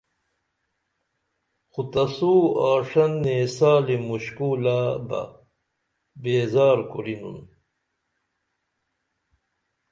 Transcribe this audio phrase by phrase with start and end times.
[1.71, 2.31] خو تسو
[2.71, 5.21] آݜن نیسالی مُشکُلہ بہ
[6.21, 7.39] بیزار کُرینُن